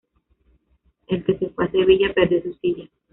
El 1.05 1.23
que 1.25 1.37
se 1.37 1.49
fue 1.49 1.65
a 1.65 1.69
Sevilla 1.69 2.11
perdió 2.15 2.41
su 2.41 2.55
silla 2.55 2.89